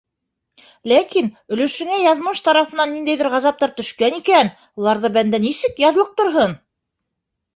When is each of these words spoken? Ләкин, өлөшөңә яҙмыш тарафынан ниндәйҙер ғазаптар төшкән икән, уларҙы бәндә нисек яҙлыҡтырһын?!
Ләкин, 0.91 1.27
өлөшөңә 1.55 1.97
яҙмыш 2.03 2.39
тарафынан 2.47 2.91
ниндәйҙер 2.95 3.29
ғазаптар 3.33 3.75
төшкән 3.81 4.17
икән, 4.21 4.49
уларҙы 4.81 5.11
бәндә 5.21 5.43
нисек 5.45 5.83
яҙлыҡтырһын?! 5.87 6.57